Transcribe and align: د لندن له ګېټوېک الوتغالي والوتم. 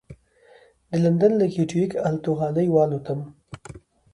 د 0.89 0.91
لندن 1.03 1.31
له 1.39 1.45
ګېټوېک 1.53 1.91
الوتغالي 2.07 2.67
والوتم. 2.71 3.19